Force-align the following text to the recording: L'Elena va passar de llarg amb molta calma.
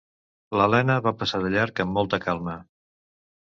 L'Elena 0.59 0.95
va 1.07 1.13
passar 1.19 1.41
de 1.43 1.51
llarg 1.57 1.83
amb 1.85 1.95
molta 1.99 2.21
calma. 2.25 2.57